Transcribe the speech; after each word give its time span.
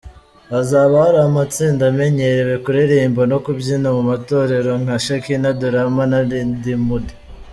Hazaba 0.51 0.93
hari 1.05 1.17
amatsinda 1.27 1.83
amenyerewe 1.91 2.55
kuririmba 2.65 3.21
no 3.31 3.37
kubyina 3.45 3.87
mu 3.95 4.01
matorero 4.11 4.71
nka 4.81 4.95
Shekina 5.05 5.49
Durama 5.59 6.03
na 6.11 6.19
Ridimudi 6.29 7.13